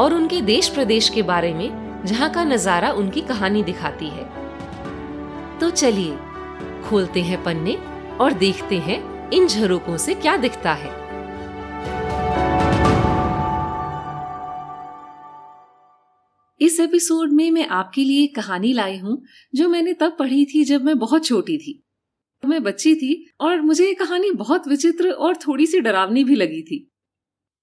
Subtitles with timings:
[0.00, 4.24] और उनके देश प्रदेश के बारे में जहाँ का नज़ारा उनकी कहानी दिखाती है।
[5.58, 6.16] तो चलिए,
[6.84, 7.76] खोलते हैं पन्ने
[8.20, 10.98] और देखते हैं इन झरोकों से क्या दिखता है।
[16.60, 19.22] इस एपिसोड में मैं आपके लिए कहानी लाई हूँ,
[19.54, 21.82] जो मैंने तब पढ़ी थी जब मैं बहुत छोटी थी।
[22.42, 26.62] मैं बच्ची थी और मुझे ये कहानी बहुत विचित्र और थोड़ी सी डरावनी भी लगी
[26.62, 26.89] थी।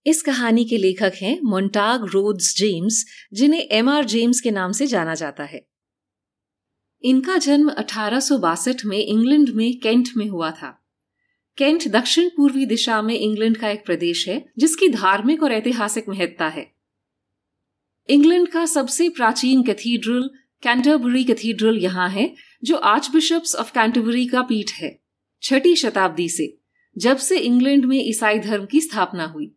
[0.07, 4.87] इस कहानी के लेखक हैं मोन्टाग रोड्स जेम्स जिन्हें एम आर जेम्स के नाम से
[4.87, 5.67] जाना जाता है।
[7.03, 10.87] इनका जन्म अठारह सौ बासठ में इंग्लैंड में केंट में हुआ था।
[11.57, 16.47] केंट दक्षिण पूर्वी दिशा में इंग्लैंड का एक प्रदेश है, जिसकी धार्मिक और ऐतिहासिक महत्ता
[16.47, 16.71] है।
[18.09, 20.29] इंग्लैंड का सबसे प्राचीन कैथीड्रल,
[20.63, 22.33] कैंटरबरी कैथीड्रल यहाँ है,
[22.63, 24.99] जो आर्च बिशप्स ऑफ़ कैंटरबरी का पीठ है,
[25.41, 26.57] छठी शताब्दी से,
[26.97, 29.56] जब से इंग्लैंड में ईसाई धर्म की स्थापना हुई।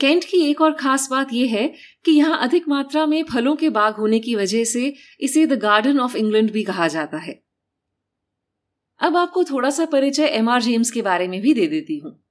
[0.00, 3.68] केंट की एक और खास बात यह है कि यहाँ अधिक मात्रा में फलों के
[3.68, 7.42] बाग होने की वजह से इसे द गार्डन ऑफ़ इंग्लैंड भी कहा जाता है।
[9.00, 12.24] अब आपको थोड़ा सा परिचय एम आर जेम्स के बारे में भी दे देती हूँ।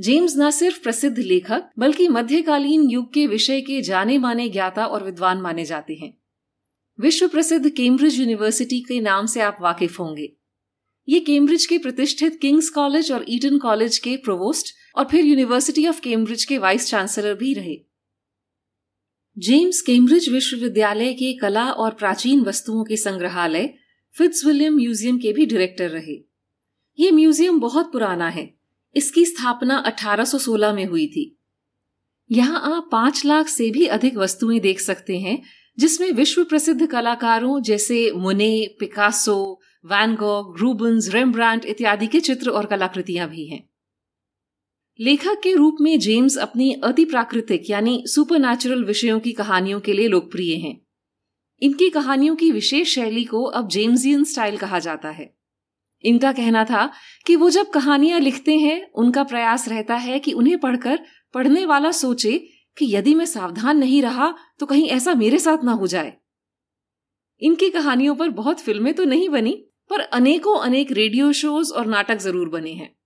[0.00, 5.04] जेम्स न सिर्फ़ प्रसिद्ध लेखक, बल्कि मध्यकालीन युग के विषय के जाने माने ज्ञाता और
[5.04, 6.18] विद्वान माने जाते हैं।
[7.00, 10.32] विश्व प्रसिद्ध केम्ब्रिज यूनिवर्सिटी के नाम से आप वाकिफ होंगे।
[11.08, 16.00] ये केम्ब्रिज के प्रतिष्ठित किंग्स कॉलेज और ईटन कॉलेज के प्रोवोस्ट और फिर यूनिवर्सिटी ऑफ़
[16.00, 17.84] केम्ब्रिज के वाइस चांसलर भी रहे।
[19.38, 23.74] जेम्स केम्ब्रिज विश्वविद्यालय के कला और प्राचीन वस्तुओं के संग्रहालय
[24.12, 26.24] फिट्सविलियम म्यूज़ियम के भी डायरेक्टर रहे।
[26.98, 28.54] ये म्यूज़ियम बहुत पुराना है।
[28.96, 31.38] इसकी स्थापना 1816 में हुई थी।
[32.30, 35.42] यहाँ आप पाँच लाख से भी अधिक वस्तुएँ देख सकते हैं,
[35.78, 43.28] जिसमें विश्व प्रसिद्ध कलाकारों जैसे मुने पिकासो वैनगॉग रूबन्स रेमब्रांड इत्यादि के चित्र और कलाकृतियाँ
[43.28, 43.69] भी हैं।
[45.00, 50.08] लेखक के रूप में जेम्स अपनी अति प्राकृतिक यानी सुपर विषयों की कहानियों के लिए
[50.08, 50.86] लोकप्रिय हैं।
[51.62, 55.36] इनकी कहानियों की विशेष शैली को अब जेम्सियन स्टाइल कहा जाता है।
[56.04, 56.92] इनका कहना था
[57.26, 60.98] कि वो जब कहानियाँ लिखते हैं, उनका प्रयास रहता है कि उन्हें पढ़कर
[61.34, 62.38] पढ़ने वाला सोचे
[62.76, 66.12] कि यदि मैं सावधान नहीं रहा तो कहीं ऐसा मेरे साथ ना हो जाए।
[67.42, 69.52] इनकी कहानियों पर बहुत फ़िल्में तो नहीं बनी,
[69.90, 72.99] पर अनेकों अनेक रेडियो शोज़ और नाटक ज़रूर बने हैं।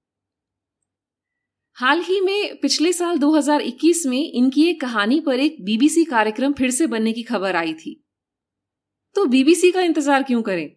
[1.77, 6.71] हाल ही में, पिछले साल 2021 में इनकी एक कहानी पर एक बीबीसी कार्यक्रम फिर
[6.71, 8.05] से बनने की खबर आई थी।
[9.15, 10.77] तो बीबीसी का इंतज़ार क्यों करें?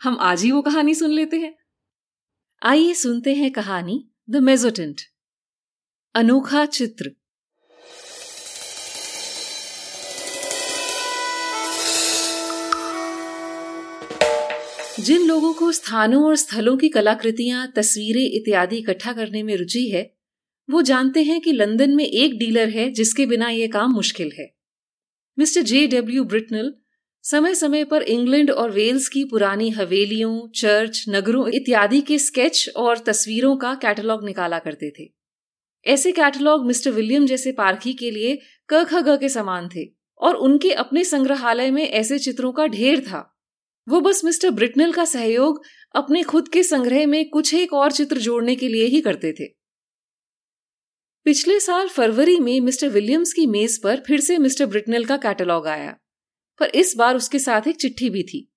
[0.00, 1.54] हम आज ही वो कहानी सुन लेते हैं।
[2.62, 5.00] आइए सुनते हैं कहानी द मेजोटेंट
[6.14, 7.10] अनोखा चित्र।
[15.00, 20.21] जिन लोगों को स्थानों और स्थलों की कलाकृतियाँ, तस्वीरें इत्यादि इकट्ठा करने में रुचि है
[20.72, 24.54] वो जानते हैं कि लंदन में एक डीलर है जिसके बिना यह काम मुश्किल है।
[25.38, 26.74] मिस्टर जे डब्ल्यू ब्रिटनल
[27.24, 32.98] समय समय पर इंग्लैंड और वेल्स की पुरानी हवेलियों, चर्च, नगरों इत्यादि के स्केच और
[32.98, 35.10] तस्वीरों का कैटलॉग निकाला करते थे।
[35.86, 38.38] ऐसे कैटलॉग मिस्टर विलियम जैसे पारखी के लिए
[38.72, 39.86] क ख ग के समान थे
[40.20, 43.28] और उनके अपने संग्रहालय में ऐसे चित्रों का ढेर था।
[43.88, 45.62] वो बस मिस्टर ब्रिटनल का सहयोग
[45.94, 49.61] अपने खुद के संग्रह में कुछ एक और चित्र जोड़ने के लिए ही करते थे।
[51.24, 55.66] पिछले साल फरवरी में मिस्टर विलियम्स की मेज पर फिर से मिस्टर ब्रिटनल का कैटलॉग
[55.66, 55.96] आया,
[56.58, 58.52] पर इस बार उसके साथ एक चिट्ठी भी थी।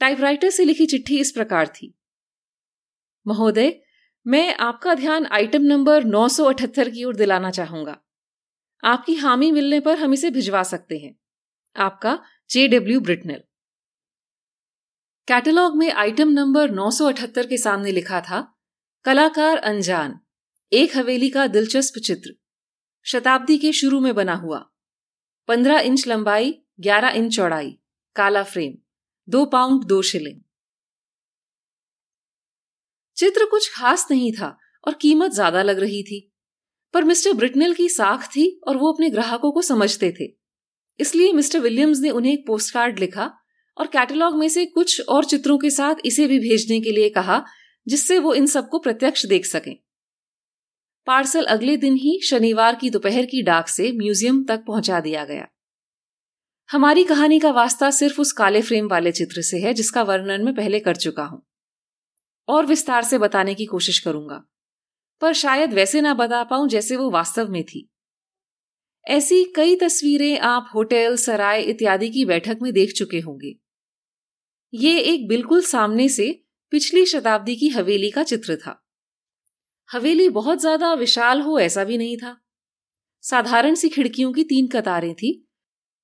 [0.00, 1.98] टाइपराइटर से लिखी चिट्ठी इस प्रकार थी।
[3.26, 3.80] महोदय,
[4.26, 7.98] मैं आपका ध्यान आइटम नंबर 978 की ओर दिलाना चाहूँगा।
[8.84, 11.18] आपकी हामी मिलने पर हम इसे भिजवा सकते हैं।
[11.76, 12.18] आपका
[12.50, 13.42] जे डब्ल्यू ब्रिटनल।
[15.28, 18.54] कैटलॉग में आइटम नंबर 978 के सामने लिखा था,
[19.04, 20.20] कलाकार अनजान।
[20.72, 22.30] एक हवेली का दिलचस्प चित्र।
[23.06, 24.58] शताब्दी के शुरू में बना हुआ।
[25.48, 27.70] पंद्रह इंच लंबाई, ग्यारह इंच चौड़ाई,
[28.16, 28.74] काला फ्रेम,
[29.28, 30.40] दो पाउंड, दो शिलिंग।
[33.16, 36.20] चित्र कुछ खास नहीं था और कीमत ज़्यादा लग रही थी।
[36.94, 40.32] पर मिस्टर ब्रिटनल की साख थी और वो अपने ग्राहकों को समझते थे।
[41.00, 43.30] इसलिए मिस्टर विलियम्स ने उन्हें एक पोस्ट कार्ड लिखा
[43.76, 47.44] और कैटलॉग में से कुछ और चित्रों के साथ इसे भी भेजने के लिए कहा,
[47.86, 49.76] जिससे वो इन सबको प्रत्यक्ष देख सकें।
[51.08, 55.48] पार्सल अगले दिन ही शनिवार की दोपहर की डाक से म्यूज़ियम तक पहुँचा दिया गया।
[56.70, 60.54] हमारी कहानी का वास्ता सिर्फ़ उस काले फ्रेम वाले चित्र से है, जिसका वर्णन मैं
[60.54, 61.46] पहले कर चुका हूँ।
[62.48, 64.44] और विस्तार से बताने की कोशिश करूँगा।
[65.20, 67.88] पर शायद वैसे ना बता पाऊँ जैसे वो वास्तव में थी।
[69.08, 73.54] ऐसी कई तस्वीरें आप होटल, सराय इत्यादि की बैठक में देख चुके होंगे।
[74.74, 78.84] ये एक बिल्कुल सामने से पिछली शताब्दी की हवेली का चित्र था।
[79.90, 82.36] हवेली बहुत ज़्यादा विशाल हो ऐसा भी नहीं था।
[83.24, 85.48] साधारण सी खिड़कियों की तीन कतारें थी,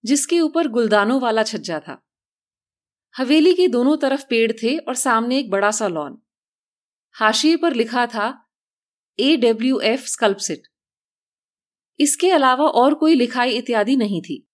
[0.04, 2.00] जिसके ऊपर गुलदानों वाला छज्जा था।
[3.14, 6.18] हवेली के दोनों तरफ़ पेड़ थे और सामने एक बड़ा सा लॉन।
[7.14, 8.26] हाशिए पर लिखा था
[9.18, 10.62] ए डब्ल्यू एफ़ स्कल्पसिट
[12.00, 14.46] इसके अलावा और कोई लिखाई इत्यादि नहीं थी।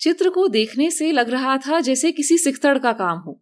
[0.00, 3.40] चित्र को देखने से लग रहा था जैसे किसी सिखतड़ का काम हो।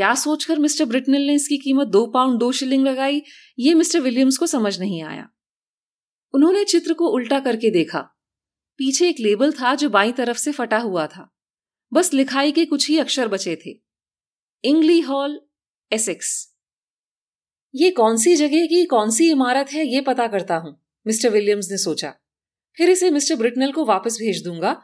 [0.00, 3.22] क्या सोचकर मिस्टर ब्रिटनल ने इसकी कीमत दो पाउंड दो शिलिंग लगाई?
[3.58, 5.26] ये मिस्टर विलियम्स को समझ नहीं आया।
[6.34, 7.98] उन्होंने चित्र को उल्टा करके देखा।
[8.78, 11.28] पीछे एक लेबल था जो बाई तरफ़ से फटा हुआ था।
[11.92, 13.70] बस लिखाई के कुछ ही अक्षर बचे थे।
[14.64, 15.38] Ingley Hall,
[15.90, 16.30] Essex.
[17.74, 20.72] ये कौन सी जगह की कौन सी इमारत है ये पता करता हूँ,
[21.06, 22.14] मिस्टर विलियम्स ने सोचा।
[22.76, 24.80] फिर इसे मिस्टर ब्रिटनल को वापस भेज दूँगा।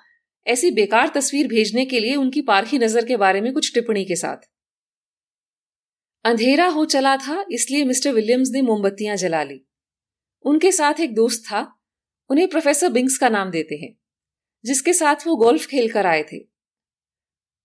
[0.46, 4.16] ऐसी बेकार तस्वीर भेजने के लिए उनकी पारखी नज़र के बारे में कुछ टिप्पणी के
[4.16, 4.48] साथ।
[6.26, 9.66] अंधेरा हो चला था, इसलिए मिस्टर विलियम्स ने मोमबत्तियाँ जला ली।
[10.44, 11.80] उनके साथ एक दोस्त था,
[12.30, 13.98] उन्हें प्रोफेसर बिंग्स का नाम देते हैं,
[14.64, 16.38] जिसके साथ वो गोल्फ खेल कर आए थे।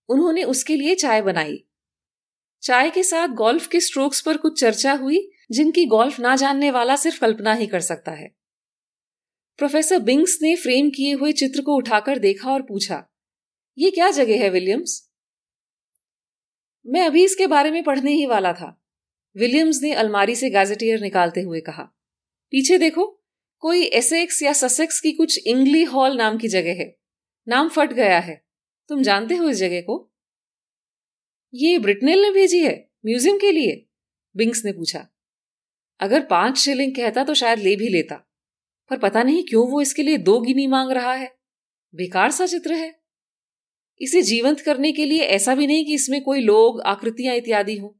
[0.08, 1.64] उन्होंने उसके लिए चाय बनाई।
[2.62, 6.96] चाय के साथ गोल्फ के स्ट्रोक्स पर कुछ चर्चा हुई, जिनकी गोल्फ ना जानने वाला
[6.96, 8.36] सिर्फ़ कल्पना ही कर सकता है।
[9.58, 13.04] प्रोफेसर बिंग्स ने फ्रेम किए हुए चित्र को उठाकर देखा और पूछा,
[13.78, 15.11] ये क्या जगह है, विलियम्स?
[16.86, 18.78] मैं अभी इसके बारे में पढ़ने ही वाला था।
[19.36, 21.82] विलियम्स ने अलमारी से गैजेटियर निकालते हुए कहा,
[22.52, 23.06] पीछे देखो,
[23.62, 26.96] कोई एसेक्स या ससेक्स की कुछ इंग्ली हॉल नाम की जगह है।
[27.48, 28.44] नाम फट गया है।
[28.88, 30.12] तुम जानते हो इस जगह को?
[31.54, 33.86] ये ब्रिटनेल ने भेजी है, म्यूज़ियम के लिए?
[34.36, 35.06] बिंग्स ने पूछा।
[36.00, 38.14] अगर पाँच शिलिंग कहता तो शायद ले भी लेता,
[38.90, 41.34] पर पता नहीं क्यों वो इसके लिए दो गिनी मांग रहा है।
[41.94, 43.01] बेकार सा चित्र है।
[44.00, 47.96] इसे जीवंत करने के लिए ऐसा भी नहीं कि इसमें कोई लोग, आकृतियाँ इत्यादि हो।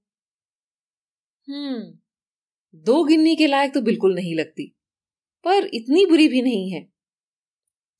[1.48, 4.66] हम्म दो गिन्नी के लायक तो बिल्कुल नहीं लगती,
[5.44, 6.86] पर इतनी बुरी भी नहीं है।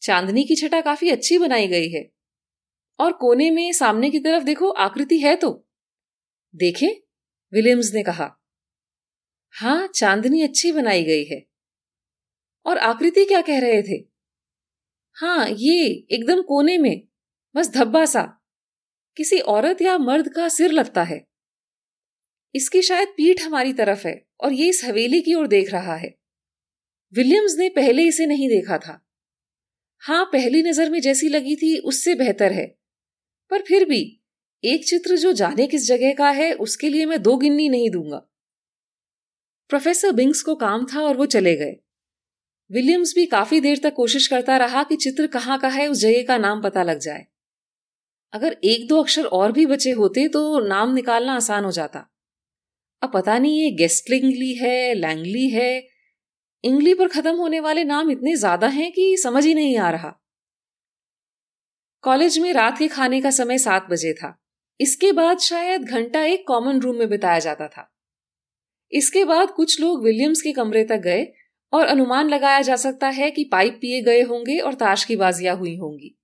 [0.02, 2.10] चांदनी की छटा काफ़ी अच्छी बनाई गई है,
[2.98, 5.50] और कोने में सामने की तरफ़ देखो, आकृति है तो।
[6.54, 6.86] देखे,
[7.52, 8.30] विलियम्स ने कहा,
[9.54, 11.42] हाँ, चांदनी अच्छी बनाई गई है।
[12.66, 14.02] और आकृति क्या कह रहे थे?
[15.16, 17.08] हाँ ये एकदम कोने में
[17.56, 18.22] बस धब्बा सा।
[19.16, 21.26] किसी औरत या मर्द का सिर लगता है।
[22.54, 26.14] इसकी शायद पीठ हमारी तरफ़ है और ये इस हवेली की ओर देख रहा है।
[27.14, 29.06] विलियम्स ने पहले इसे नहीं देखा था।
[29.98, 32.78] हाँ पहली नज़र में जैसी लगी थी, उससे बेहतर है।
[33.50, 34.22] पर फिर भी,
[34.64, 38.16] एक चित्र जो जाने किस जगह का है, उसके लिए मैं दो गिन्नी नहीं दूँगा।
[39.68, 41.76] प्रोफेसर बिंग्स को काम था और वो चले गए।
[42.70, 46.22] विलियम्स भी काफ़ी देर तक कोशिश करता रहा कि चित्र कहाँ का है, उस जगह
[46.22, 47.26] का नाम पता लग जाए।
[48.32, 52.06] अगर एक दो अक्षर और भी बचे होते तो नाम निकालना आसान हो जाता।
[53.02, 55.82] अब पता नहीं ये गेस्टलिंगली है, लैंगली है।
[56.64, 60.12] इंग्ली पर खत्म होने वाले नाम इतने ज़्यादा हैं कि समझ ही नहीं आ रहा।
[62.04, 64.36] कॉलेज में रात के खाने का समय सात बजे था।
[64.80, 67.88] इसके बाद शायद घंटा एक कॉमन रूम में बिताया जाता था।
[68.92, 71.26] इसके बाद कुछ लोग विलियम्स के कमरे तक गए
[71.72, 75.56] और अनुमान लगाया जा सकता है कि पाइप पिए गए होंगे और ताश की बाजियाँ
[75.56, 76.14] हुई होंगी।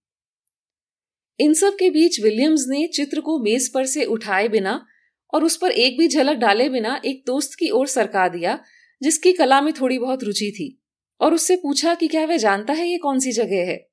[1.40, 4.86] इन सब के बीच विलियम्स ने चित्र को मेज पर से उठाए बिना
[5.34, 8.58] और उस पर एक भी झलक डाले बिना एक दोस्त की ओर सरका दिया,
[9.02, 10.82] जिसकी कला में थोड़ी बहुत रुचि थी,
[11.20, 13.90] और उससे पूछा कि क्या वह जानता है ये कौन सी जगह है।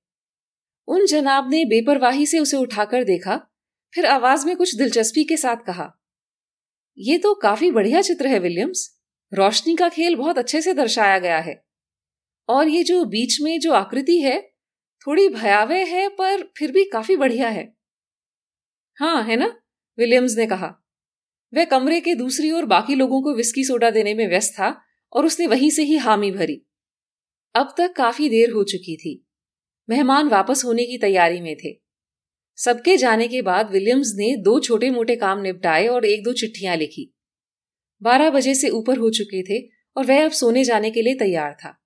[0.88, 3.48] उन जनाब ने बेपरवाही से उसे उठाकर देखा,
[3.94, 6.02] फिर आवाज़ में कुछ दिलचस्पी के साथ कहा
[6.98, 8.90] यह तो काफ़ी बढ़िया चित्र है, विलियम्स।
[9.34, 11.66] रोशनी का खेल बहुत अच्छे से दर्शाया गया है।
[12.50, 14.55] और ये जो बीच में जो आकृति है
[15.08, 17.76] थोड़ी भयावह है, पर फिर भी काफ़ी बढ़िया है।
[18.96, 19.62] हाँ है ना?
[19.98, 20.86] विलियम्स ने कहा।
[21.54, 24.82] वह कमरे के दूसरी ओर बाकी लोगों को विस्की सोडा देने में व्यस्त था
[25.14, 26.66] और उसने वहीं से ही हामी भरी।
[27.56, 29.28] अब तक काफ़ी देर हो चुकी थी।
[29.90, 31.82] मेहमान वापस होने की तैयारी में थे।
[32.58, 36.76] सबके जाने के बाद विलियम्स ने दो छोटे मोटे काम निपटाए और एक दो चिट्ठियाँ
[36.76, 37.16] लिखी।
[38.04, 41.54] बारह बजे से ऊपर हो चुके थे और वह अब सोने जाने के लिए तैयार
[41.54, 41.82] था।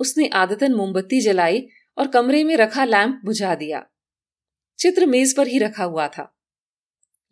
[0.00, 3.84] उसने आदतन मोमबत्ती जलाई और कमरे में रखा लैंप बुझा दिया।
[4.78, 6.32] चित्र मेज पर ही रखा हुआ था।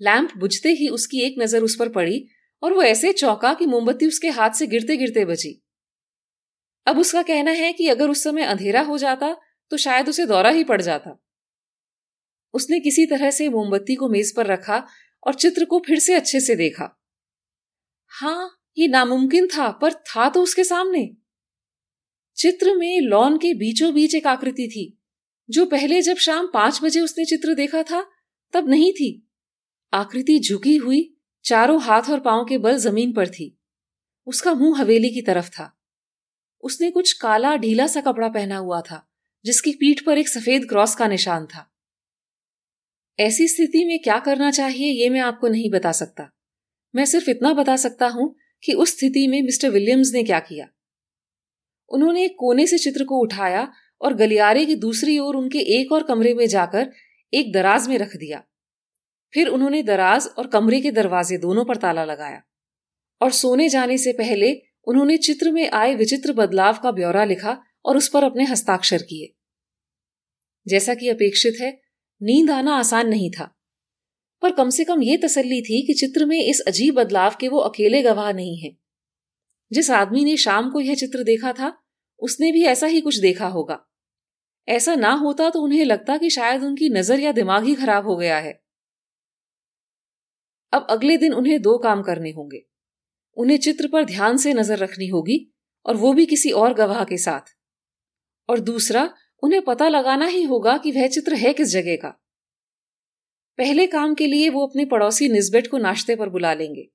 [0.01, 2.25] लैंप बुझते ही उसकी एक नज़र उस पर पड़ी
[2.63, 5.61] और वो ऐसे चौंका कि मोमबत्ती उसके हाथ से गिरते गिरते बची
[6.87, 9.37] अब उसका कहना है कि अगर उस समय अंधेरा हो जाता
[9.73, 11.17] तो शायद उसे दौरा ही पड़ जाता।
[12.55, 14.83] उसने किसी तरह से मोमबत्ती को मेज पर रखा
[15.27, 16.89] और चित्र को फिर से अच्छे से देखा।
[18.13, 21.05] हाँ ये नामुमकिन था, पर था तो उसके सामने।
[22.37, 25.03] चित्र में लॉन के बीचों बीच एक आकृति थी,
[25.51, 28.11] जो पहले जब शाम पाँच बजे उसने चित्र देखा था,
[28.53, 29.29] तब नहीं थी।
[29.93, 33.59] आकृति झुकी हुई, चारों हाथ और पाँव के बल ज़मीन पर थी।
[34.27, 35.81] उसका मुँह हवेली की तरफ़ था।
[36.63, 39.11] उसने कुछ काला ढीला सा कपड़ा पहना हुआ था,
[39.45, 41.75] जिसकी पीठ पर एक सफ़ेद क्रॉस का निशान था।
[43.21, 46.31] ऐसी स्थिति में क्या करना चाहिए, ये मैं आपको नहीं बता सकता।
[46.97, 50.69] मैं सिर्फ़ इतना बता सकता हूँ कि उस स्थिति में मिस्टर विलियम्स ने क्या किया।
[51.91, 53.69] उन्होंने एक कोने से चित्र को उठाया
[54.01, 56.91] और गलियारे की दूसरी ओर उनके एक और कमरे में जाकर
[57.33, 58.43] एक दराज में रख दिया।
[59.33, 62.43] फिर उन्होंने दराज और कमरे के दरवाजे दोनों पर ताला लगाया
[63.21, 64.53] और सोने जाने से पहले
[64.87, 69.33] उन्होंने चित्र में आए विचित्र बदलाव का ब्यौरा लिखा और उस पर अपने हस्ताक्षर किए।
[70.67, 71.71] जैसा कि अपेक्षित है,
[72.21, 73.51] नींद आना आसान नहीं था,
[74.43, 77.59] पर कम से कम ये तसल्ली थी कि चित्र में इस अजीब बदलाव के वो
[77.59, 78.71] अकेले गवाह नहीं है।
[79.75, 81.83] जिस आदमी ने शाम को यह चित्र देखा था,
[82.19, 83.85] उसने भी ऐसा ही कुछ देखा होगा।
[84.69, 88.17] ऐसा ना होता तो उन्हें लगता कि शायद उनकी नज़र या दिमाग ही खराब हो
[88.17, 88.63] गया है।
[90.73, 92.65] अब अगले दिन उन्हें दो काम करने होंगे।
[93.37, 95.39] उन्हें चित्र पर ध्यान से नज़र रखनी होगी
[95.87, 97.55] और वो भी किसी और गवाह के साथ।
[98.49, 102.09] और दूसरा, उन्हें पता लगाना ही होगा कि वह चित्र है किस जगह का।
[103.59, 106.89] पहले काम के लिए वो अपने पड़ोसी निस्बेट को नाश्ते पर बुला लेंगे।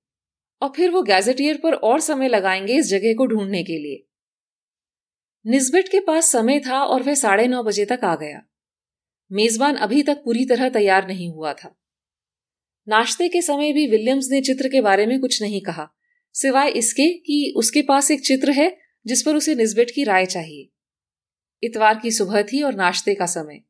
[0.62, 4.06] और फिर वो गैजेटियर पर और समय लगाएँगे इस जगह को ढूँढने के लिए।
[5.48, 8.42] निस्बेट के पास समय था और वह साढ़े नौ बजे तक आ गया।
[9.32, 11.75] मेजबान अभी तक पूरी तरह तैयार नहीं हुआ था।
[12.88, 15.89] नाश्ते के समय भी विलियम्स ने चित्र के बारे में कुछ नहीं कहा,
[16.34, 20.70] सिवाय इसके कि उसके पास एक चित्र है जिस पर उसे निस्बेट की राय चाहिए।
[21.63, 23.62] इतवार की सुबह थी और नाश्ते का समय।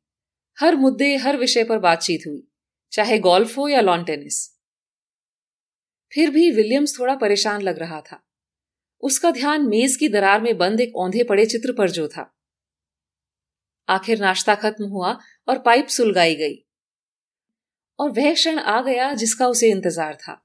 [0.60, 2.48] हर मुद्दे, हर विषय पर बातचीत हुई,
[2.92, 4.59] चाहे गोल्फ हो या लॉन टेनिस।
[6.14, 8.24] फिर भी विलियम्स थोड़ा परेशान लग रहा था।
[9.04, 12.32] उसका ध्यान मेज की दरार में बंद एक औंधे पड़े चित्र पर जो था।
[13.90, 16.66] आखिर नाश्ता खत्म हुआ और पाइप सुलगाई गई।
[18.00, 20.42] और वह क्षण आ गया जिसका उसे इंतज़ार था।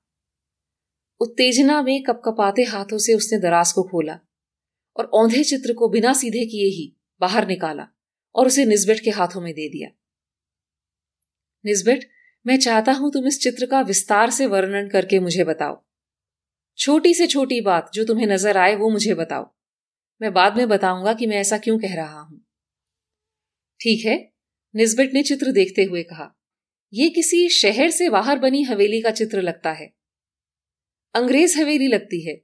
[1.21, 4.19] उत्तेजना में कपकपाते हाथों से उसने दराज को खोला
[4.97, 7.87] और औंधे चित्र को बिना सीधे किए ही बाहर निकाला
[8.35, 9.89] और उसे निस्बेट के हाथों में दे दिया।
[11.65, 12.09] निस्बेट
[12.47, 15.85] मैं चाहता हूँ तुम इस चित्र का विस्तार से वर्णन करके मुझे बताओ।
[16.79, 19.55] छोटी से छोटी बात जो तुम्हें नज़र आए वो मुझे बताओ।
[20.23, 22.41] मैं बाद में बताऊँगा कि मैं ऐसा क्यों कह रहा हूँ।
[23.81, 24.33] ठीक है
[24.77, 26.35] निस्बेट ने चित्र देखते हुए कहा
[26.93, 29.93] यह किसी शहर से बाहर बनी हवेली का चित्र लगता है।
[31.15, 32.41] अंग्रेज़ हवेली लगती है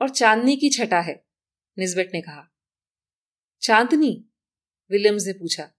[0.00, 1.24] और चांदनी की छटा है
[1.78, 2.48] निस्बेट ने कहा।
[3.62, 4.24] चांदनी?
[4.90, 5.70] विलियम्स ने पूछा।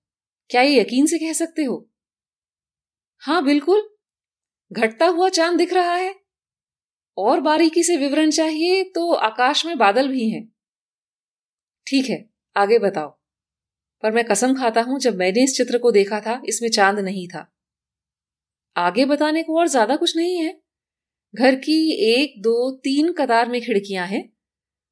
[0.49, 1.89] क्या ये यकीन से कह सकते हो?
[3.23, 3.89] हाँ बिल्कुल।
[4.71, 6.15] घटता हुआ चाँद दिख रहा है।
[7.17, 10.53] और बारीकी से विवरण चाहिए तो आकाश में बादल भी हैं।
[11.87, 13.09] ठीक है, आगे बताओ।
[14.03, 17.27] पर मैं कसम खाता हूँ, जब मैंने इस चित्र को देखा था, इसमें चाँद नहीं
[17.27, 17.51] था।
[18.77, 20.61] आगे बताने को और ज़्यादा कुछ नहीं है।
[21.35, 24.33] घर की एक, दो, तीन कतार में खिड़कियाँ हैं।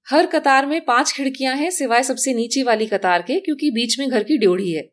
[0.07, 4.09] हर कतार में पाँच खिड़कियाँ हैं, सिवाय सबसे नीचे वाली कतार के, क्योंकि बीच में
[4.09, 4.91] घर की ड्योढ़ी है।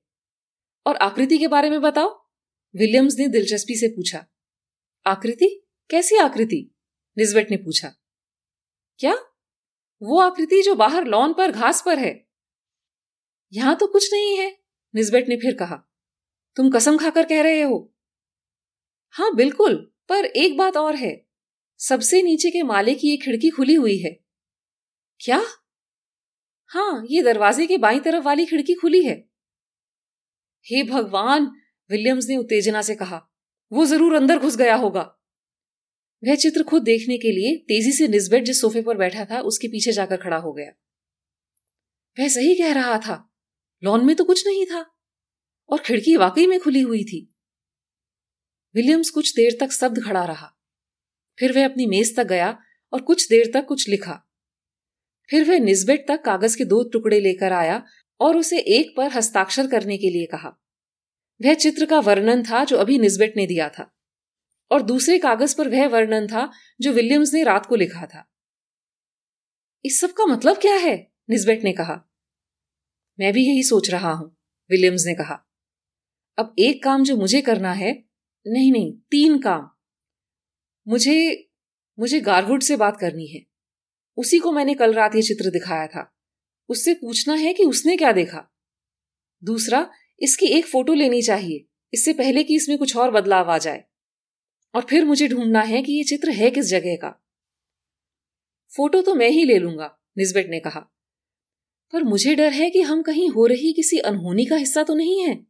[0.87, 2.28] और आकृति के बारे में बताओ।
[2.75, 4.25] विलियम्स ने दिलचस्पी से पूछा,
[5.07, 5.49] आकृति?
[5.91, 6.61] कैसी आकृति?
[7.17, 7.93] निजबेट ने पूछा,
[9.01, 9.15] क्या?
[10.03, 12.13] वो आकृति जो बाहर लॉन पर, घास पर है।
[13.53, 14.51] यहाँ तो कुछ नहीं है
[14.95, 15.77] निजबेट ने फिर कहा,
[16.57, 17.79] तुम कसम खाकर कह रहे हो?
[19.15, 19.77] हाँ बिल्कुल,
[20.09, 21.13] पर एक बात और है।
[21.81, 24.11] सबसे नीचे के माले की ये खिड़की खुली हुई है।
[25.21, 25.43] क्या?
[26.71, 29.15] हाँ ये दरवाजे के बाई तरफ़ वाली खिड़की खुली है।
[30.67, 31.51] हे भगवान!
[31.91, 33.31] विलियम्स ने उत्तेजना से कहा,
[33.73, 35.15] वो ज़रूर अंदर घुस गया होगा।
[36.25, 39.69] वह चित्र खुद देखने के लिए तेज़ी से निस्बेट जिस सोफे पर बैठा था, उसके
[39.69, 40.73] पीछे जाकर खड़ा हो गया।
[42.19, 43.31] वह सही कह रहा था,
[43.85, 44.87] लॉन में तो कुछ नहीं था,
[45.71, 47.35] और खिड़की वाकई में खुली हुई थी।
[48.75, 50.55] विलियम्स कुछ देर तक शब्द खड़ा रहा।
[51.39, 52.59] फिर वह अपनी मेज तक गया
[52.93, 54.25] और कुछ देर तक कुछ लिखा।
[55.31, 57.83] फिर वह निस्बेट तक कागज़ के दो टुकड़े लेकर आया
[58.21, 60.61] और उसे एक पर हस्ताक्षर करने के लिए कहा।
[61.43, 63.95] वह चित्र का वर्णन था जो अभी निस्बेट ने दिया था।
[64.71, 68.33] और दूसरे कागज़ पर वह वर्णन था जो विलियम्स ने रात को लिखा था।
[69.85, 71.13] इस सब का मतलब क्या है?
[71.31, 72.11] निस्बेट ने कहा।
[73.21, 74.37] मैं भी यही सोच रहा हूँ,
[74.71, 75.49] विलियम्स ने कहा।
[76.39, 78.05] अब एक काम जो मुझे करना है,
[78.47, 79.71] नहीं नहीं, तीन काम।
[80.89, 81.49] मुझे
[81.99, 83.47] मुझे गारवुड से बात करनी है।
[84.17, 86.19] उसी को मैंने कल रात ये चित्र दिखाया था।
[86.69, 88.57] उससे पूछना है कि उसने क्या देखा।
[89.45, 89.91] दूसरा
[90.21, 93.85] इसकी एक फ़ोटो लेनी चाहिए। इससे पहले कि इसमें कुछ और बदलाव आ जाए।
[94.75, 97.25] और फिर मुझे ढूंढना है कि ये चित्र है किस जगह का।
[98.77, 100.81] फ़ोटो तो मैं ही ले लूँगा, निस्बेट ने कहा।
[101.93, 105.23] पर मुझे डर है कि हम कहीं हो रही किसी अनहोनी का हिस्सा तो नहीं
[105.23, 105.47] है।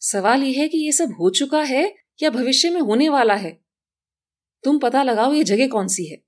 [0.00, 3.60] सवाल यह है कि यह सब हो चुका है या भविष्य में होने वाला है।
[4.64, 6.22] तुम पता लगाओ ये जगह कौन सी है।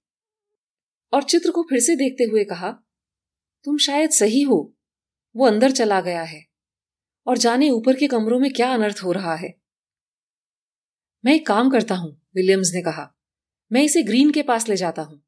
[1.13, 2.71] और चित्र को फिर से देखते हुए कहा,
[3.65, 4.77] तुम शायद सही हो।
[5.37, 6.52] वो अंदर चला गया है।
[7.27, 9.55] और जाने ऊपर के कमरों में क्या अनर्थ हो रहा है।
[11.25, 13.15] मैं एक काम करता हूँ, विलियम्स ने कहा।
[13.73, 15.23] मैं इसे ग्रीन के पास ले जाता हूँ।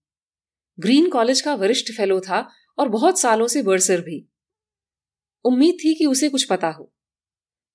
[0.81, 4.29] ग्रीन कॉलेज का वरिष्ठ फेलो था और बहुत सालों से बर्सर भी।
[5.45, 6.93] उम्मीद थी कि उसे कुछ पता हो।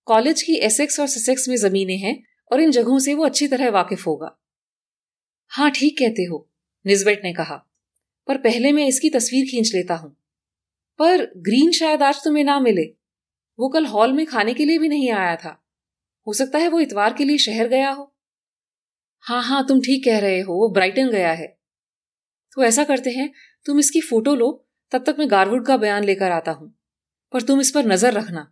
[0.06, 3.70] कॉलेज की एसेक्स और ससेक्स में जमीनें हैं और इन जगहों से वो अच्छी तरह
[3.70, 4.40] वाकिफ होगा।
[5.48, 6.50] हाँ ठीक कहते हो
[6.88, 7.66] निजबेट ने कहा।
[8.28, 10.18] पर पहले मैं इसकी तस्वीर खींच लेता हूँ।
[11.00, 12.99] पर ग्रीन शायद आज तुम्हें ना मिले।
[13.60, 15.66] वो कल हॉल में खाने के लिए भी नहीं आया था।
[16.28, 18.16] हो सकता है वो इतवार के लिए शहर गया हो।
[19.22, 21.48] हाँ हाँ तुम ठीक कह रहे हो, वो ब्राइटन गया है।
[22.54, 23.32] तो ऐसा करते हैं,
[23.66, 26.74] तुम इसकी फ़ोटो लो, तब तक मैं गारवुड का बयान लेकर आता हूँ।
[27.34, 28.52] पर तुम इस पर नज़र रखना।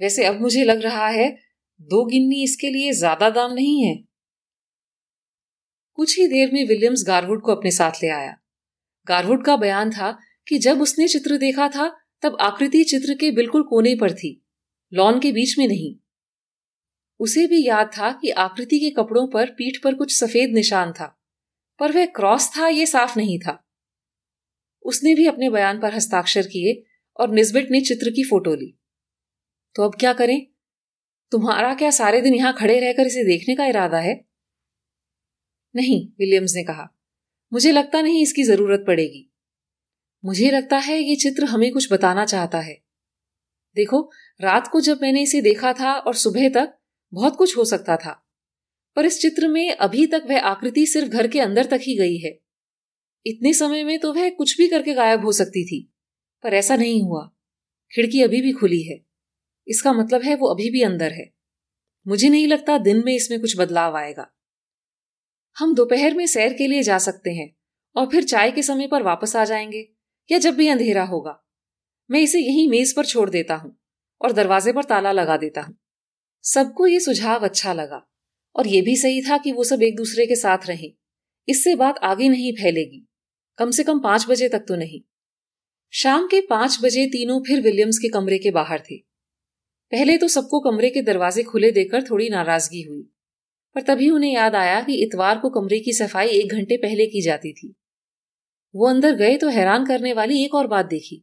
[0.00, 1.38] वैसे अब मुझे लग रहा है,
[1.80, 3.94] दो गिन्नी इसके लिए ज़्यादा दाम नहीं है।
[5.94, 8.36] कुछ ही देर में विलियम्स गारवुड को अपने साथ ले आया।
[9.06, 13.62] गारवुड का बयान था कि जब उसने चित्र देखा था तब आकृति चित्र के बिल्कुल
[13.62, 14.46] कोने पर थी,
[14.92, 15.94] लॉन के बीच में नहीं।
[17.20, 21.06] उसे भी याद था कि आकृति के कपड़ों पर पीठ पर कुछ सफ़ेद निशान था,
[21.80, 23.64] पर वह क्रॉस था यह साफ़ नहीं था।
[24.84, 26.82] उसने भी अपने बयान पर हस्ताक्षर किए
[27.16, 28.78] और निस्बिट ने चित्र की फ़ोटो ली।
[29.74, 30.46] तो अब क्या करें?
[31.32, 34.14] तुम्हारा क्या सारे दिन यहाँ खड़े रहकर इसे देखने का इरादा है?
[35.74, 36.88] नहीं, विलियम्स ने कहा,
[37.52, 39.27] मुझे लगता नहीं इसकी ज़रूरत पड़ेगी।
[40.24, 42.84] मुझे लगता है ये चित्र हमें कुछ बताना चाहता है।
[43.74, 44.10] देखो,
[44.40, 46.78] रात को जब मैंने इसे देखा था और सुबह तक,
[47.12, 48.28] बहुत कुछ हो सकता था।
[48.96, 52.16] पर इस चित्र में अभी तक वह आकृति सिर्फ़ घर के अंदर तक ही गई
[52.16, 52.40] है।
[53.26, 55.94] इतने समय में तो वह कुछ भी करके गायब हो सकती थी,
[56.42, 57.30] पर ऐसा नहीं हुआ।
[57.94, 59.06] खिड़की अभी भी खुली है।
[59.68, 61.34] इसका मतलब है वो अभी भी अंदर है।
[62.06, 64.30] मुझे नहीं लगता दिन में इसमें कुछ बदलाव आएगा।
[65.58, 67.56] हम दोपहर में सैर के लिए जा सकते हैं
[67.96, 69.97] और फिर चाय के समय पर वापस आ जाएँगे।
[70.30, 71.38] या जब भी अंधेरा होगा,
[72.10, 73.76] मैं इसे यही मेज पर छोड़ देता हूँ
[74.20, 75.76] और दरवाजे पर ताला लगा देता हूँ।
[76.44, 78.02] सबको ये सुझाव अच्छा लगा
[78.54, 80.90] और यह भी सही था कि वो सब एक दूसरे के साथ रहें।
[81.48, 83.04] इससे बात आगे नहीं फैलेगी।
[83.58, 85.00] कम से कम पाँच बजे तक तो नहीं।
[85.92, 88.96] शाम के पाँच बजे तीनों फिर विलियम्स के कमरे के बाहर थे।
[89.92, 93.02] पहले तो सबको कमरे के दरवाजे खुले देकर थोड़ी नाराज़गी हुई,
[93.76, 97.22] पर तभी उन्हें याद आया कि इतवार को कमरे की सफ़ाई एक घंटे पहले की
[97.22, 97.74] जाती थी।
[98.74, 101.22] वो अंदर गए तो हैरान करने वाली एक और बात देखी।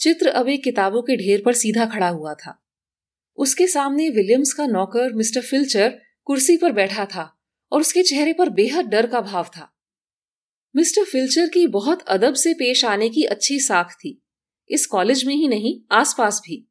[0.00, 2.58] चित्र अब एक किताबों के ढेर पर सीधा खड़ा हुआ था।
[3.38, 7.32] उसके सामने विलियम्स का नौकर मिस्टर फिल्चर कुर्सी पर बैठा था
[7.72, 9.70] और उसके चेहरे पर बेहद डर का भाव था।
[10.74, 14.20] मिस्टर फिल्चर की बहुत अदब से पेश आने की अच्छी साख थी।
[14.70, 16.66] इस कॉलेज में ही नहीं, आसपास भी।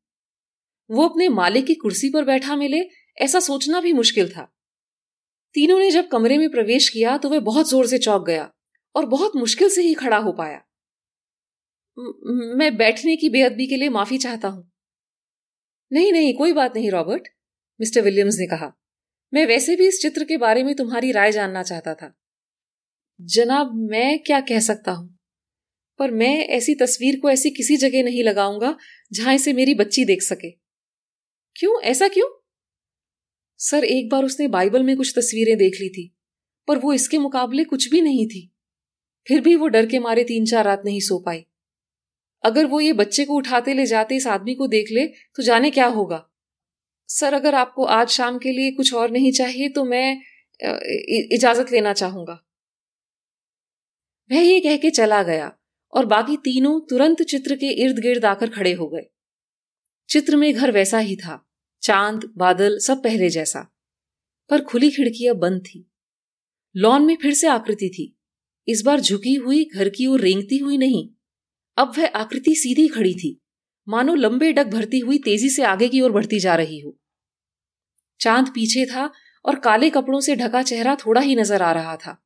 [0.89, 2.81] वो अपने मालिक की कुर्सी पर बैठा मिले,
[3.17, 4.51] ऐसा सोचना भी मुश्किल था।
[5.55, 8.51] तीनों ने जब कमरे में प्रवेश किया तो वह बहुत ज़ोर से चौंक गया।
[8.95, 10.61] और बहुत मुश्किल से ही खड़ा हो पाया।
[12.55, 14.71] मैं बैठने की बेअदबी के लिए माफ़ी चाहता हूँ।
[15.91, 17.27] नहीं नहीं, कोई बात नहीं, रॉबर्ट,
[17.81, 18.71] मिस्टर विलियम्स ने कहा।
[19.33, 22.13] मैं वैसे भी इस चित्र के बारे में तुम्हारी राय जानना चाहता था।
[23.21, 25.17] जनाब, मैं क्या कह सकता हूँ?
[25.99, 28.77] पर मैं ऐसी तस्वीर को ऐसी किसी जगह नहीं लगाऊँगा
[29.13, 30.51] जहाँ इसे मेरी बच्ची देख सके।
[31.55, 31.81] क्यों?
[31.81, 32.27] ऐसा क्यों?
[33.57, 36.15] सर, एक बार उसने बाइबल में कुछ तस्वीरें देख ली थी,
[36.67, 38.54] पर वो इसके मुकाबले कुछ भी नहीं थी।
[39.27, 41.45] फिर भी वो डर के मारे तीन चार रात नहीं सो पाई।
[42.43, 45.69] अगर वो ये बच्चे को उठाते ले जाते, इस आदमी को देख ले तो जाने
[45.71, 46.25] क्या होगा?
[47.09, 50.21] सर, अगर आपको आज शाम के लिए कुछ और नहीं चाहिए तो मैं
[51.33, 52.39] इजाज़त लेना चाहूँगा।
[54.29, 55.51] वह ये कह के चला गया,
[55.93, 59.05] और बाकी तीनों तुरंत चित्र के इर्द गिर्द आकर खड़े हो गए।
[60.09, 61.41] चित्र में घर वैसा ही था,
[61.83, 63.59] चाँद, बादल सब पहले जैसा।
[64.49, 65.85] पर खुली खिड़कियाँ बंद थी।
[66.75, 68.11] लॉन में फिर से आकृति थी।
[68.67, 71.09] इस बार झुकी हुई, घर की ओर रेंगती हुई नहीं।
[71.77, 73.41] अब वह आकृति सीधी खड़ी थी।
[73.87, 76.97] मानो लंबे डग भरती हुई तेज़ी से आगे की ओर बढ़ती जा रही हो।
[78.19, 79.11] चाँद पीछे था
[79.45, 82.21] और काले कपड़ों से ढका चेहरा थोड़ा ही नज़र आ रहा था।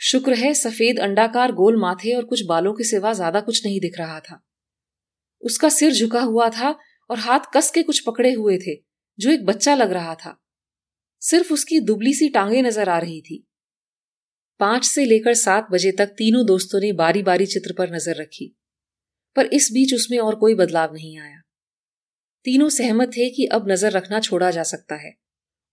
[0.00, 3.98] शुक्र है सफ़ेद अंडाकार गोल माथे और कुछ बालों के सिवा ज़्यादा कुछ नहीं दिख
[3.98, 4.42] रहा था।
[5.42, 6.78] उसका सिर झुका हुआ था
[7.10, 8.74] और हाथ कस के कुछ पकड़े हुए थे,
[9.18, 10.44] जो एक बच्चा लग रहा था।
[11.20, 13.46] सिर्फ़ उसकी दुबली सी टांगे नज़र आ रही थी।
[14.62, 18.56] पाँच से लेकर सात बजे तक तीनों दोस्तों ने बारी बारी चित्र पर नज़र रखी।
[19.36, 21.40] पर इस बीच उसमें और कोई बदलाव नहीं आया।
[22.44, 25.14] तीनों सहमत थे कि अब नज़र रखना छोड़ा जा सकता है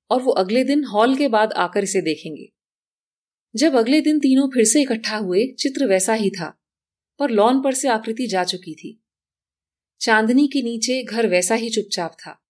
[0.10, 2.52] और वो अगले दिन हॉल के बाद आकर इसे देखेंगे।
[3.56, 6.60] जब अगले दिन तीनों फिर से इकट्ठा हुए, चित्र वैसा ही था,
[7.20, 9.04] पर लॉन पर से आकृति जा चुकी थी।
[10.02, 12.44] चांदनी के नीचे घर वैसा ही चुपचाप था।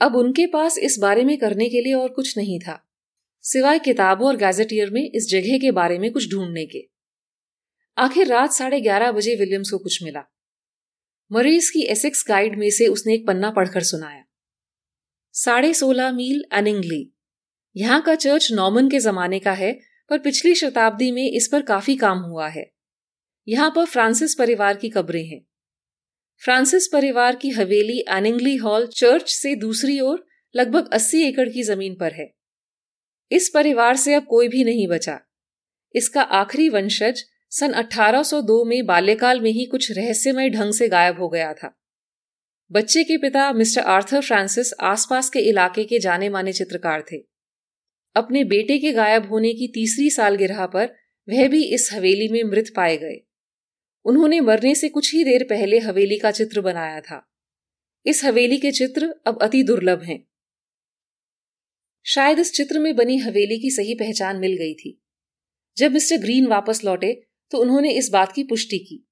[0.00, 2.83] अब उनके पास इस बारे में करने के लिए और कुछ नहीं था।
[3.44, 6.88] सिवाय किताबों और गैजेटियर में इस जगह के बारे में कुछ ढूँढने के।
[7.98, 10.32] आखिर रात साढ़े ग्यारह बजे विलियम्स को कुछ मिला।
[11.32, 14.24] मरीज़ की एसेक्स गाइड में से उसने एक पन्ना पढ़कर सुनाया।
[15.32, 17.12] साढ़े सोलह मील अनिंगली।
[17.76, 19.80] यहाँ का चर्च नॉमन के जमाने का है,
[20.10, 22.72] पर पिछली शताब्दी में इस पर काफ़ी काम हुआ है।
[23.48, 25.46] यहाँ पर फ्रांसिस परिवार की कब्रें हैं।
[26.44, 30.26] फ्रांसिस परिवार की हवेली एनिंगली हॉल चर्च से दूसरी ओर
[30.56, 32.33] लगभग 80 एकड़ की ज़मीन पर है।
[33.34, 35.20] इस परिवार से अब कोई भी नहीं बचा।
[35.94, 41.28] इसका आखिरी वंशज सन 1802 में बाल्यकाल में ही कुछ रहस्यमय ढंग से गायब हो
[41.28, 41.80] गया था।
[42.72, 47.16] बच्चे के पिता मिस्टर आर्थर फ्रांसिस आसपास के इलाके के जाने माने चित्रकार थे।
[48.14, 50.86] अपने बेटे के गायब होने की तीसरी सालगिरह पर
[51.28, 53.26] वह भी इस हवेली में मृत पाए गए।
[54.04, 57.32] उन्होंने मरने से कुछ ही देर पहले हवेली का चित्र बनाया था।
[58.06, 60.24] इस हवेली के चित्र अब अति दुर्लभ हैं।
[62.06, 65.02] शायद इस चित्र में बनी हवेली की सही पहचान मिल गई थी।
[65.76, 69.08] जब मिस्टर ग्रीन वापस लौटे तो उन्होंने इस बात की पुष्टि की।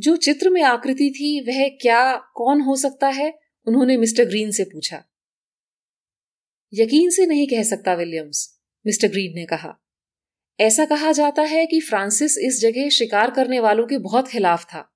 [0.00, 3.38] जो चित्र में आकृति थी, वह क्या, कौन हो सकता है?
[3.66, 5.04] उन्होंने मिस्टर ग्रीन से पूछा।
[6.74, 9.74] यकीन से नहीं कह सकता, विलियम्स, मिस्टर ग्रीन ने कहा।
[10.60, 14.94] ऐसा कहा जाता है कि फ्रांसिस इस जगह शिकार करने वालों के बहुत खिलाफ था।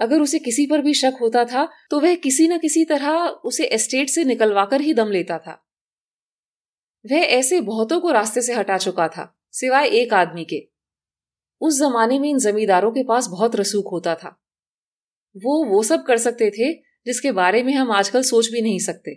[0.00, 3.10] अगर उसे किसी पर भी शक होता था तो वह किसी न किसी तरह
[3.44, 5.69] उसे एस्टेट से निकलवाकर ही दम लेता था।
[7.06, 10.70] वह ऐसे बहुतों को रास्ते से हटा चुका था, सिवाय एक आदमी के।
[11.60, 14.44] उस जमाने में इन जमींदारों के पास बहुत रसूख होता था।
[15.36, 16.72] वो वो सब कर सकते थे,
[17.06, 19.14] जिसके बारे में हम आजकल सोच भी नहीं सकते।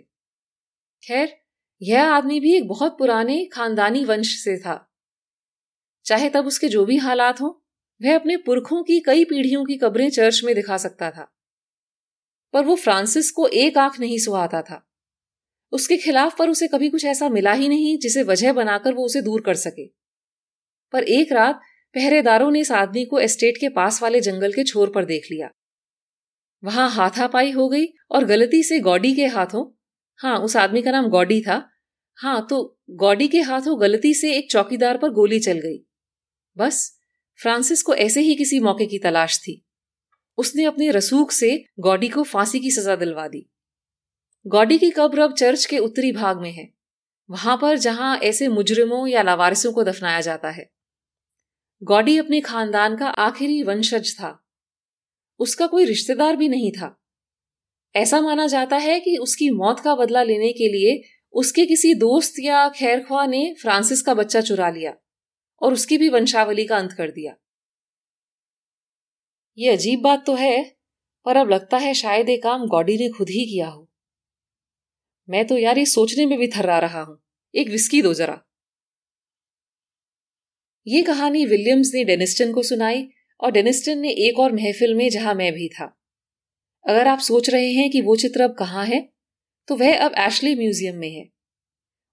[1.08, 1.36] खैर,
[1.82, 4.94] यह आदमी भी एक बहुत पुराने खानदानी वंश से था।
[6.04, 7.50] चाहे तब उसके जो भी हालात हों,
[8.06, 11.36] वह अपने पुरखों की, कई पीढ़ियों की कब्रें चर्च में दिखा सकता था।
[12.52, 14.93] पर वो फ्रांसिस को एक आँख नहीं सुहाता था।
[15.74, 19.22] उसके खिलाफ पर उसे कभी कुछ ऐसा मिला ही नहीं जिसे वजह बनाकर वो उसे
[19.22, 19.86] दूर कर सके।
[20.92, 21.60] पर एक रात
[21.94, 25.50] पहरेदारों ने इस आदमी को एस्टेट के पास वाले जंगल के छोर पर देख लिया।
[26.64, 29.80] वहाँ हाथापाई हो गई और गलती से गॉडी के हाथों
[30.16, 31.70] हाँ उस आदमी का नाम गॉडी था
[32.14, 35.84] हाँ तो गॉडी के हाथों गलती से एक चौकीदार पर गोली चल गई।
[36.56, 36.98] बस,
[37.42, 39.64] फ्रांसिस को ऐसे ही किसी मौके की तलाश थी।
[40.38, 43.50] उसने अपने रसूख से गॉडी को फांसी की सजा दिलवा दी।
[44.46, 46.68] गॉडी की कब्र अब चर्च के उत्तरी भाग में है,
[47.30, 50.70] वहाँ पर जहाँ ऐसे मुजरिमों या लावारिसों को दफनाया जाता है।
[51.82, 54.46] गॉडी अपने खानदान का आखिरी वंशज था।
[55.40, 57.00] उसका कोई रिश्तेदार भी नहीं था।
[57.96, 61.00] ऐसा माना जाता है कि उसकी मौत का बदला लेने के लिए
[61.32, 64.94] उसके किसी दोस्त या खैरख्वा ने फ्रांसिस का बच्चा चुरा लिया
[65.62, 67.34] और उसकी भी वंशावली का अंत कर दिया।
[69.58, 70.76] ये अजीब बात तो है,
[71.24, 73.90] पर अब लगता है शायद ये काम गॉडी ने खुद ही किया हो।
[75.28, 77.18] मैं तो यार ये सोचने में भी थर्रा रहा हूँ।
[77.54, 78.40] एक विस्की दो जरा।
[80.86, 83.08] ये कहानी विलियम्स ने डेनिस्टन को सुनाई
[83.40, 85.84] और डेनिस्टन ने एक और महफिल में जहाँ मैं भी था।
[86.84, 89.00] अगर आप सोच रहे हैं कि वो चित्र अब कहाँ है
[89.68, 91.28] तो वह अब एशली म्यूज़ियम में है।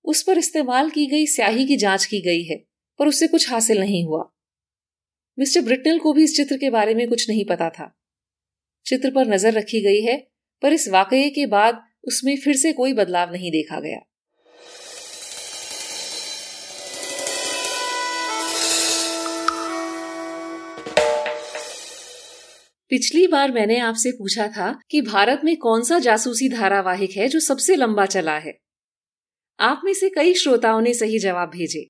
[0.06, 2.56] उस पर इस्तेमाल की गई स्याही की जाँच की गई है,
[3.00, 4.24] पर उससे कुछ हासिल नहीं हुआ।
[5.38, 7.92] मिस्टर ब्रिटनल को भी इस चित्र के बारे में कुछ नहीं पता था।
[8.86, 10.18] चित्र पर नज़र रखी गई है,
[10.62, 14.00] पर इस वाकये के बाद उसमें फिर से कोई बदलाव नहीं देखा गया।
[22.92, 27.40] पिछली बार मैंने आपसे पूछा था कि भारत में कौन सा जासूसी धारावाहिक है जो
[27.40, 28.54] सबसे लंबा चला है।
[29.60, 31.88] आप में से कई श्रोताओं ने सही जवाब भेजे।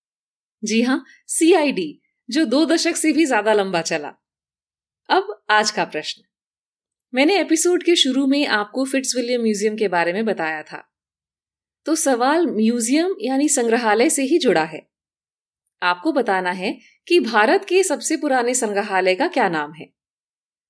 [0.64, 4.14] जी हाँ सीआईडी जो दो दशक से भी ज़्यादा लंबा चला।
[5.10, 6.22] अब आज का प्रश्न।
[7.14, 10.78] मैंने एपिसोड के शुरू में आपको फिट्स विलियम म्यूज़ियम के बारे में बताया था।
[11.86, 14.82] तो सवाल म्यूज़ियम यानी संग्रहालय से ही जुड़ा है।
[15.82, 19.90] आपको बताना है कि भारत के सबसे पुराने संग्रहालय का क्या नाम है।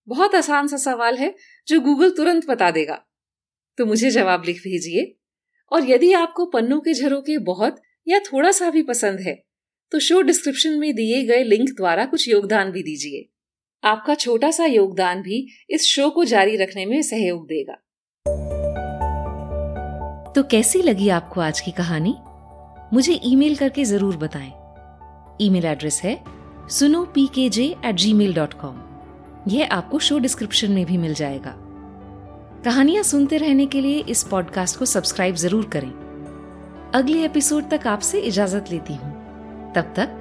[0.08, 1.36] बहुत आसान सा सवाल है,
[1.68, 3.02] जो गूगल तुरंत बता देगा।
[3.78, 5.18] तो मुझे जवाब लिख भेजिए।
[5.72, 9.44] और यदि आपको पन्नों के झरोके बहुत या थोड़ा सा भी पसंद है
[9.92, 13.31] तो शो डिस्क्रिप्शन में दिए गए लिंक द्वारा कुछ योगदान भी दीजिए।
[13.84, 17.74] आपका छोटा सा योगदान भी इस शो को जारी रखने में सहयोग देगा।
[20.34, 22.16] तो कैसी लगी आपको आज की कहानी?
[22.94, 24.52] मुझे ईमेल करके ज़रूर बताएँ।
[25.42, 26.18] ईमेल एड्रेस है
[26.70, 28.80] सुनो P K J at Gmail dot com
[29.48, 31.56] यह आपको शो डिस्क्रिप्शन में भी मिल जाएगा।
[32.66, 35.92] कहानियाँ सुनते रहने के लिए इस पॉडकास्ट को सब्सक्राइब ज़रूर करें।
[36.96, 39.12] अगले एपिसोड तक आपसे इजाज़त लेती हूँ।
[39.76, 40.21] तब तक